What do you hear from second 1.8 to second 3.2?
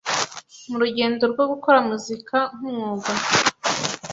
muzika nk’umwuga